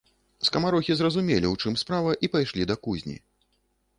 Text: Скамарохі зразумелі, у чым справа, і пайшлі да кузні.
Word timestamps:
Скамарохі 0.47 0.95
зразумелі, 1.01 1.51
у 1.51 1.59
чым 1.65 1.77
справа, 1.83 2.11
і 2.27 2.29
пайшлі 2.37 2.67
да 2.71 2.79
кузні. 2.87 3.17